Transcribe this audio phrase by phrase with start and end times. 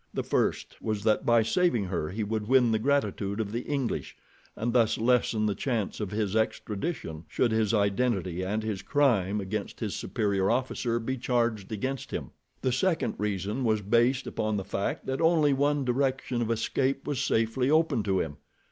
[0.15, 4.17] The first was that by saving her he would win the gratitude of the English,
[4.55, 9.79] and thus lessen the chance of his extradition should his identity and his crime against
[9.79, 12.31] his superior officer be charged against him.
[12.63, 17.21] The second reason was based upon the fact that only one direction of escape was
[17.23, 18.37] safely open to him.